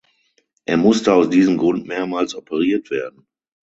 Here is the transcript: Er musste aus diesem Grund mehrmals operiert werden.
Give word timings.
Er 0.65 0.77
musste 0.77 1.13
aus 1.13 1.29
diesem 1.29 1.57
Grund 1.59 1.85
mehrmals 1.85 2.33
operiert 2.33 2.89
werden. 2.89 3.27